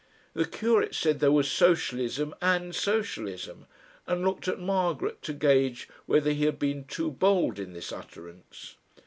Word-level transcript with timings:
The 0.33 0.45
curate 0.47 0.95
said 0.95 1.19
there 1.19 1.31
was 1.31 1.47
socialism 1.47 2.33
AND 2.41 2.73
socialism, 2.73 3.67
and 4.07 4.23
looked 4.25 4.47
at 4.47 4.57
Margaret 4.59 5.21
to 5.21 5.31
gauge 5.33 5.87
whether 6.07 6.31
he 6.31 6.45
had 6.45 6.57
been 6.57 6.85
too 6.85 7.11
bold 7.11 7.59
in 7.59 7.73
this 7.73 7.91
utterance. 7.91 8.77